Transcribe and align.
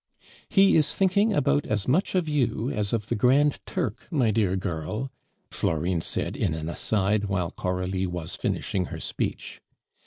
"He 0.49 0.75
is 0.77 0.95
thinking 0.95 1.31
about 1.31 1.67
as 1.67 1.87
much 1.87 2.15
of 2.15 2.27
you 2.27 2.71
as 2.71 2.91
of 2.91 3.05
the 3.05 3.13
Grand 3.13 3.63
Turk, 3.67 4.07
my 4.09 4.31
dear 4.31 4.55
girl," 4.55 5.11
Florine 5.51 6.01
said 6.01 6.35
in 6.35 6.55
an 6.55 6.69
aside 6.69 7.25
while 7.25 7.51
Coralie 7.51 8.07
was 8.07 8.35
finishing 8.35 8.85
her 8.85 8.99
speech. 8.99 9.61